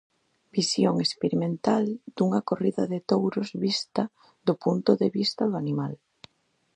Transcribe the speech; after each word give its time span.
Visión 0.57 0.95
experimental 1.05 1.83
dunha 2.15 2.41
corrida 2.49 2.83
de 2.93 2.99
touros 3.09 3.49
vista 3.63 4.03
do 4.47 4.53
punto 4.63 4.91
de 5.01 5.07
vista 5.17 5.43
do 5.49 5.55
animal. 5.63 5.93